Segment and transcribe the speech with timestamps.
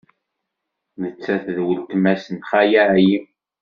[1.01, 3.13] Nettat d weltma-s n Xali Ɛli.